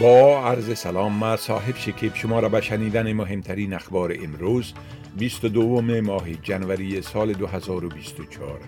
با 0.00 0.46
عرض 0.46 0.78
سلام 0.78 1.12
ما 1.12 1.36
صاحب 1.36 1.76
شکیب 1.76 2.14
شما 2.14 2.40
را 2.40 2.48
به 2.48 2.60
شنیدن 2.60 3.12
مهمترین 3.12 3.74
اخبار 3.74 4.14
امروز 4.22 4.74
22 5.16 5.82
ماه 5.82 6.34
جنوری 6.34 7.02
سال 7.02 7.32
2024 7.32 8.60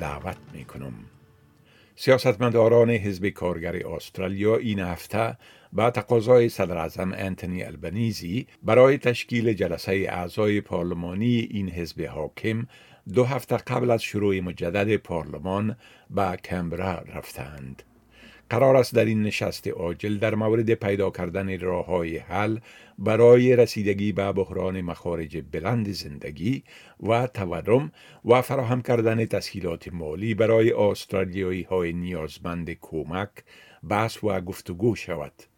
دعوت 0.00 0.36
می 0.54 0.64
کنم. 0.64 0.94
سیاستمداران 1.96 2.90
حزب 2.90 3.28
کارگر 3.28 3.86
استرالیا 3.86 4.56
این 4.56 4.78
هفته 4.78 5.38
با 5.72 5.90
تقاضای 5.90 6.48
صدر 6.48 6.78
اعظم 6.78 7.12
انتونی 7.12 7.62
البنیزی 7.62 8.46
برای 8.62 8.98
تشکیل 8.98 9.52
جلسه 9.52 9.92
اعضای 9.92 10.60
پارلمانی 10.60 11.48
این 11.50 11.68
حزب 11.68 12.02
حاکم 12.02 12.66
دو 13.14 13.24
هفته 13.24 13.56
قبل 13.56 13.90
از 13.90 14.02
شروع 14.02 14.40
مجدد 14.40 14.96
پارلمان 14.96 15.76
به 16.10 16.36
کمبرا 16.44 17.04
رفتند. 17.14 17.82
قرار 18.50 18.76
است 18.76 18.94
در 18.94 19.04
این 19.04 19.22
نشست 19.22 19.68
عاجل 19.68 20.18
در 20.18 20.34
مورد 20.34 20.74
پیدا 20.74 21.10
کردن 21.10 21.60
راه 21.60 21.86
های 21.86 22.18
حل 22.18 22.58
برای 22.98 23.56
رسیدگی 23.56 24.12
به 24.12 24.32
بحران 24.32 24.80
مخارج 24.80 25.42
بلند 25.52 25.92
زندگی 25.92 26.64
و 27.02 27.26
تورم 27.26 27.92
و 28.24 28.42
فراهم 28.42 28.82
کردن 28.82 29.24
تسهیلات 29.26 29.88
مالی 29.92 30.34
برای 30.34 30.72
استرالیایی 30.72 31.62
های 31.62 31.92
نیازمند 31.92 32.70
کمک 32.80 33.30
بحث 33.88 34.24
و 34.24 34.40
گفتگو 34.40 34.96
شود. 34.96 35.51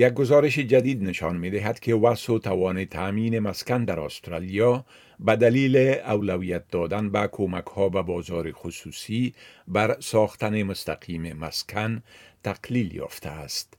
یک 0.00 0.12
گزارش 0.12 0.58
جدید 0.58 1.02
نشان 1.02 1.36
می 1.36 1.50
دهد 1.50 1.80
که 1.80 1.94
وسع 1.94 2.32
و 2.32 2.38
توان 2.38 2.84
تأمین 2.84 3.38
مسکن 3.38 3.84
در 3.84 4.00
استرالیا 4.00 4.84
به 5.20 5.36
دلیل 5.36 5.76
اولویت 6.06 6.68
دادن 6.68 7.10
به 7.10 7.28
کمک 7.32 7.64
ها 7.64 7.88
به 7.88 8.02
بازار 8.02 8.52
خصوصی 8.52 9.34
بر 9.68 9.96
ساختن 10.00 10.62
مستقیم 10.62 11.32
مسکن 11.32 12.02
تقلیل 12.42 12.94
یافته 12.94 13.28
است. 13.28 13.74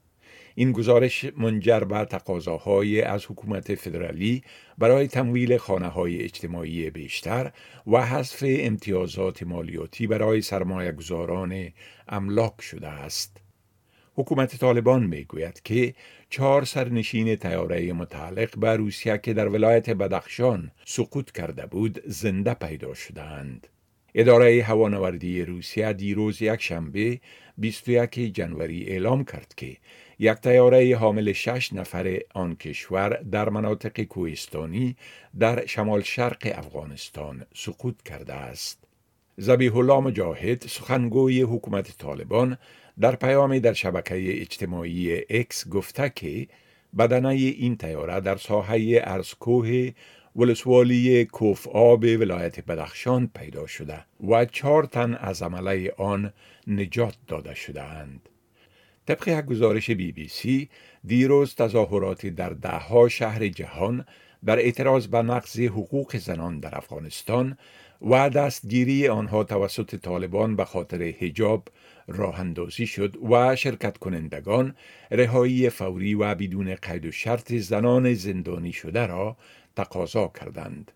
این 0.54 0.72
گزارش 0.72 1.26
منجر 1.36 1.80
به 1.80 2.04
تقاضاهای 2.04 3.02
از 3.02 3.26
حکومت 3.26 3.74
فدرالی 3.74 4.42
برای 4.78 5.08
تمویل 5.08 5.56
خانه 5.56 5.88
های 5.88 6.22
اجتماعی 6.22 6.90
بیشتر 6.90 7.52
و 7.86 8.06
حذف 8.06 8.44
امتیازات 8.46 9.42
مالیاتی 9.42 10.06
برای 10.06 10.40
سرمایه 10.40 10.92
گذاران 10.92 11.68
املاک 12.08 12.62
شده 12.62 12.88
است. 12.88 13.39
حکومت 14.20 14.56
طالبان 14.56 15.06
می 15.06 15.24
گوید 15.24 15.62
که 15.64 15.94
چهار 16.30 16.64
سرنشین 16.64 17.36
تیاره 17.36 17.92
متعلق 17.92 18.58
به 18.58 18.76
روسیه 18.76 19.18
که 19.18 19.34
در 19.34 19.48
ولایت 19.48 19.90
بدخشان 19.90 20.70
سقوط 20.84 21.30
کرده 21.30 21.66
بود 21.66 22.02
زنده 22.06 22.54
پیدا 22.54 22.94
شدند. 22.94 23.66
اداره 24.14 24.62
هوانوردی 24.62 25.44
روسیه 25.44 25.92
دیروز 25.92 26.42
یک 26.42 26.62
شنبه 26.62 27.20
21 27.58 28.34
جنوری 28.34 28.84
اعلام 28.86 29.24
کرد 29.24 29.54
که 29.56 29.76
یک 30.18 30.36
تیاره 30.36 30.96
حامل 30.96 31.32
شش 31.32 31.72
نفر 31.72 32.18
آن 32.34 32.56
کشور 32.56 33.08
در 33.08 33.48
مناطق 33.48 34.02
کوهستانی 34.02 34.96
در 35.38 35.66
شمال 35.66 36.02
شرق 36.02 36.52
افغانستان 36.54 37.46
سقوط 37.54 38.02
کرده 38.02 38.34
است. 38.34 38.89
زبیح 39.42 39.76
الله 39.76 40.00
مجاهد 40.00 40.62
سخنگوی 40.66 41.42
حکومت 41.42 41.98
طالبان 41.98 42.58
در 43.00 43.16
پیامی 43.16 43.60
در 43.60 43.72
شبکه 43.72 44.40
اجتماعی 44.40 45.18
اکس 45.30 45.68
گفته 45.68 46.12
که 46.16 46.46
بدنه 46.98 47.28
این 47.28 47.76
تیاره 47.76 48.20
در 48.20 48.36
ساحه 48.36 49.00
ارزکوه 49.04 49.90
ولسوالی 50.36 51.24
کوف 51.24 51.68
آب 51.68 52.02
ولایت 52.02 52.60
بدخشان 52.60 53.30
پیدا 53.34 53.66
شده 53.66 54.04
و 54.28 54.44
چهار 54.44 54.84
تن 54.84 55.14
از 55.14 55.42
عمله 55.42 55.92
آن 55.96 56.32
نجات 56.66 57.14
داده 57.26 57.54
شده 57.54 57.82
اند. 57.82 58.28
طبق 59.06 59.28
یک 59.28 59.44
گزارش 59.44 59.90
بی 59.90 60.12
بی 60.12 60.28
سی 60.28 60.68
دیروز 61.04 61.54
تظاهراتی 61.54 62.30
در 62.30 62.50
دهها 62.50 63.08
شهر 63.08 63.48
جهان 63.48 64.04
در 64.44 64.58
اعتراض 64.58 65.06
به 65.06 65.22
نقض 65.22 65.60
حقوق 65.60 66.16
زنان 66.16 66.60
در 66.60 66.76
افغانستان 66.78 67.56
و 68.02 68.30
دستگیری 68.30 69.08
آنها 69.08 69.44
توسط 69.44 69.94
طالبان 69.96 70.56
به 70.56 70.64
خاطر 70.64 71.02
حجاب 71.02 71.68
راه 72.08 72.40
اندازی 72.40 72.86
شد 72.86 73.16
و 73.30 73.56
شرکت 73.56 73.98
کنندگان 73.98 74.74
رهایی 75.10 75.70
فوری 75.70 76.14
و 76.14 76.34
بدون 76.34 76.74
قید 76.74 77.06
و 77.06 77.12
شرط 77.12 77.52
زنان 77.52 78.14
زندانی 78.14 78.72
شده 78.72 79.06
را 79.06 79.36
تقاضا 79.76 80.32
کردند. 80.40 80.92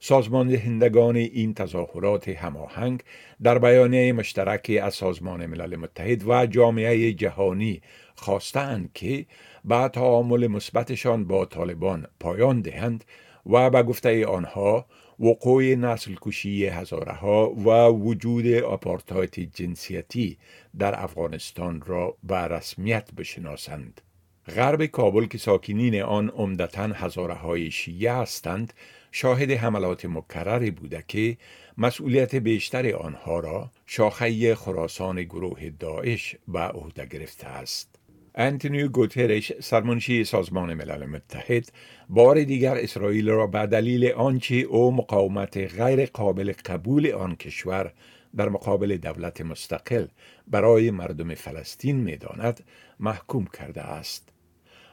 سازمان 0.00 0.48
دهندگان 0.48 1.16
این 1.16 1.54
تظاهرات 1.54 2.28
هماهنگ 2.28 3.02
در 3.42 3.58
بیانیه 3.58 4.12
مشترک 4.12 4.78
از 4.82 4.94
سازمان 4.94 5.46
ملل 5.46 5.76
متحد 5.76 6.28
و 6.28 6.46
جامعه 6.46 7.12
جهانی 7.12 7.82
خواستند 8.14 8.90
که 8.94 9.26
با 9.64 9.88
تعامل 9.88 10.46
مثبتشان 10.46 11.24
با 11.24 11.44
طالبان 11.44 12.06
پایان 12.20 12.60
دهند 12.60 13.04
و 13.46 13.70
به 13.70 13.82
گفته 13.82 14.26
آنها 14.26 14.86
وقوع 15.20 15.64
نسل 15.64 16.14
کشی 16.20 16.66
هزاره 16.66 17.12
ها 17.12 17.50
و 17.50 17.88
وجود 17.88 18.46
آپارتایت 18.46 19.40
جنسیتی 19.40 20.38
در 20.78 21.02
افغانستان 21.02 21.82
را 21.86 22.16
به 22.22 22.36
رسمیت 22.36 23.12
بشناسند. 23.14 24.00
غرب 24.56 24.86
کابل 24.86 25.26
که 25.26 25.38
ساکنین 25.38 26.02
آن 26.02 26.28
عمدتا 26.28 26.82
هزاره 26.82 27.34
های 27.34 27.70
شیعه 27.70 28.12
هستند 28.12 28.72
شاهد 29.12 29.50
حملات 29.50 30.04
مکرری 30.04 30.70
بوده 30.70 31.04
که 31.08 31.36
مسئولیت 31.78 32.34
بیشتر 32.34 32.94
آنها 32.94 33.40
را 33.40 33.70
شاخه 33.86 34.54
خراسان 34.54 35.22
گروه 35.22 35.70
داعش 35.70 36.36
به 36.48 36.60
عهده 36.60 37.06
گرفته 37.06 37.46
است. 37.46 37.91
انتونیو 38.34 38.88
گوترش 38.88 39.52
سرمنشی 39.60 40.24
سازمان 40.24 40.74
ملل 40.74 41.06
متحد 41.06 41.72
بار 42.08 42.42
دیگر 42.44 42.76
اسرائیل 42.76 43.28
را 43.28 43.46
به 43.46 43.66
دلیل 43.66 44.12
آنچه 44.12 44.54
او 44.54 44.92
مقاومت 44.92 45.56
غیر 45.56 46.06
قابل 46.06 46.52
قبول 46.64 47.12
آن 47.12 47.36
کشور 47.36 47.92
در 48.36 48.48
مقابل 48.48 48.96
دولت 48.96 49.40
مستقل 49.40 50.06
برای 50.46 50.90
مردم 50.90 51.34
فلسطین 51.34 51.96
می‌داند 51.96 52.64
محکوم 53.00 53.46
کرده 53.58 53.82
است. 53.82 54.28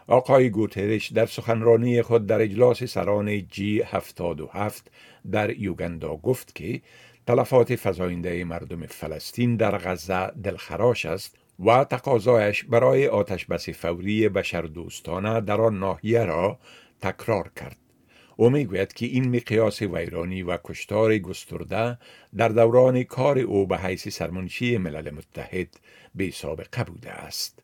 آقای 0.07 0.49
گوترش 0.49 1.11
در 1.11 1.25
سخنرانی 1.25 2.01
خود 2.01 2.25
در 2.25 2.41
اجلاس 2.41 2.83
سران 2.83 3.47
جی 3.47 3.81
77 3.81 4.91
در 5.31 5.59
یوگندا 5.59 6.16
گفت 6.16 6.55
که 6.55 6.81
تلفات 7.28 7.75
فزاینده 7.75 8.44
مردم 8.44 8.85
فلسطین 8.85 9.55
در 9.55 9.78
غزه 9.78 10.28
دلخراش 10.28 11.05
است 11.05 11.38
و 11.66 11.84
تقاضایش 11.84 12.64
برای 12.64 13.08
آتش 13.08 13.46
بس 13.46 13.70
فوری 13.70 14.30
بشردوستانه 14.30 15.42
در 15.42 15.62
آن 15.62 15.80
ناحیه 15.80 16.25
را 16.25 16.59
تکرار 17.02 17.52
کرد. 17.56 17.78
او 18.36 18.50
می‌گوید 18.50 18.94
که 18.94 19.06
این 19.06 19.36
مقیاس 19.36 19.81
ویرانی 19.81 20.44
و 20.44 20.58
کشتار 20.64 21.18
گسترده 21.18 21.97
در 22.38 22.50
دوران 22.50 23.03
کار 23.03 23.40
او 23.40 23.68
به 23.68 23.78
حیث 23.78 24.08
سرمنشی 24.08 24.78
ملل 24.78 25.09
متحد 25.09 25.80
به 26.16 26.31
سابقه 26.31 26.84
بوده 26.84 27.12
است. 27.12 27.64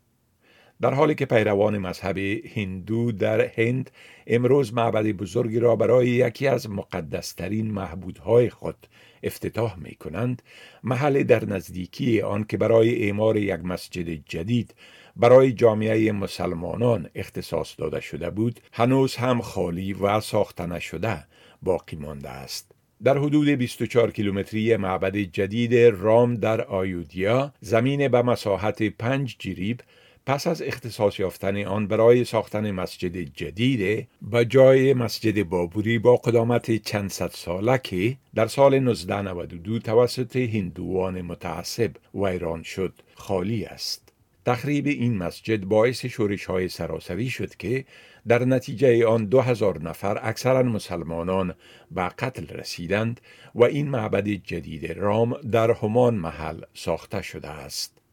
در 0.82 0.94
حالی 0.94 1.16
که 1.16 1.26
پیروان 1.26 1.78
مذهب 1.78 2.18
هندو 2.56 3.12
در 3.12 3.42
هند 3.42 3.92
امروز 4.28 4.74
معبد 4.74 5.06
بزرگی 5.06 5.60
را 5.60 5.76
برای 5.76 6.08
یکی 6.08 6.48
از 6.48 6.70
مقدسترین 6.70 7.72
محبودهای 7.72 8.50
خود 8.50 8.88
افتتاح 9.24 9.80
می 9.80 9.96
کنند 9.96 10.42
محل 10.84 11.24
در 11.24 11.46
نزدیکی 11.46 12.22
آن 12.22 12.44
که 12.44 12.58
برای 12.58 13.04
اعمار 13.04 13.38
یک 13.38 13.60
مسجد 13.64 14.10
جدید 14.10 14.76
برای 15.16 15.52
جامعه 15.52 16.12
مسلمانان 16.12 17.10
اختصاص 17.16 17.76
داده 17.78 18.00
شده 18.00 18.30
بود 18.30 18.60
هنوز 18.74 19.16
هم 19.16 19.42
خالی 19.42 19.94
و 19.94 20.20
ساخته 20.20 20.66
نشده 20.66 21.24
باقی 21.62 21.96
مانده 21.96 22.30
است. 22.30 22.72
در 23.04 23.18
حدود 23.18 23.50
24 23.50 24.12
کیلومتری 24.12 24.78
معبد 24.78 25.16
جدید 25.16 25.76
رام 25.76 26.36
در 26.36 26.62
آیودیا 26.62 27.54
زمین 27.62 28.08
به 28.08 28.22
مساحت 28.22 28.84
5 28.84 29.36
جریب 29.40 29.82
پس 30.26 30.48
از 30.48 30.62
اختصاص 30.62 31.20
یافتن 31.20 31.64
آن 31.64 31.88
برای 31.88 32.24
ساختن 32.24 32.72
مسجد 32.72 33.18
جدید 33.18 34.08
به 34.22 34.46
جای 34.46 34.94
مسجد 34.94 35.44
بابوری 35.44 36.00
با 36.00 36.16
قدامت 36.16 36.76
چند 36.76 37.10
صد 37.10 37.32
ساله 37.34 37.78
که 37.78 38.18
در 38.36 38.48
سال 38.48 38.74
1992 38.74 39.80
توسط 39.80 40.36
هندوان 40.36 41.22
متعصب 41.22 41.92
ویران 42.14 42.64
شد 42.64 42.94
خالی 43.16 43.66
است. 43.66 44.14
تخریب 44.46 44.88
این 44.88 45.18
مسجد 45.18 45.64
باعث 45.64 46.06
شورش 46.06 46.46
های 46.46 46.70
سراسری 46.70 47.30
شد 47.30 47.56
که 47.56 47.86
در 48.28 48.46
نتیجه 48.46 49.08
آن 49.08 49.26
دو 49.26 49.42
هزار 49.42 49.82
نفر 49.82 50.20
اکثرا 50.22 50.64
مسلمانان 50.64 51.54
به 51.92 52.02
قتل 52.02 52.48
رسیدند 52.48 53.22
و 53.56 53.64
این 53.64 53.90
معبد 53.90 54.28
جدید 54.28 54.92
رام 54.92 55.38
در 55.52 55.72
همان 55.72 56.16
محل 56.16 56.62
ساخته 56.74 57.22
شده 57.22 57.48
است. 57.48 58.05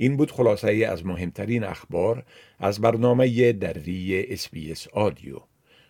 این 0.00 0.16
بود 0.16 0.30
خلاصه 0.30 0.68
ای 0.68 0.84
از 0.84 1.06
مهمترین 1.06 1.64
اخبار 1.64 2.24
از 2.58 2.80
برنامه 2.80 3.52
دری 3.52 4.26
اسپیس 4.28 4.88
آدیو. 4.88 5.36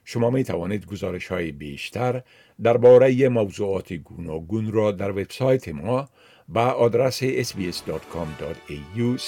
شما 0.05 0.31
می 0.31 0.44
توانید 0.44 0.87
گزارش 0.87 1.26
های 1.26 1.52
بیشتر 1.52 2.22
درباره 2.62 3.28
موضوعات 3.28 3.93
گوناگون 3.93 4.72
را 4.72 4.93
در 4.93 5.10
وبسایت 5.10 5.69
ما 5.69 6.08
با 6.49 6.64
آدرس 6.64 7.25
sbs.com.au 7.25 9.19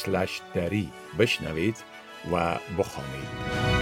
دری 0.55 0.89
بشنوید 1.19 1.77
و 2.33 2.59
بخوانید 2.79 3.80